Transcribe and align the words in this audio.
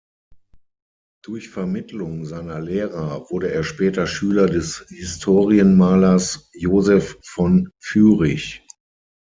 Durch 1.23 1.49
Vermittlung 1.51 2.25
seiner 2.25 2.59
Lehrer 2.59 3.27
wurde 3.29 3.51
er 3.51 3.63
später 3.63 4.07
Schüler 4.07 4.47
des 4.47 4.83
Historienmalers 4.89 6.49
Joseph 6.55 7.19
von 7.23 7.69
Führich. 7.79 8.65